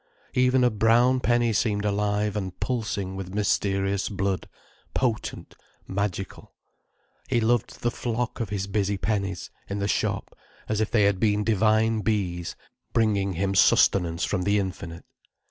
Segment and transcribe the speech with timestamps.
[0.33, 4.49] Even a brown penny seemed alive and pulsing with mysterious blood,
[4.95, 5.53] potent,
[5.87, 6.55] magical.
[7.29, 10.35] He loved the flock of his busy pennies, in the shop,
[10.67, 12.55] as if they had been divine bees
[12.93, 15.05] bringing him sustenance from the infinite.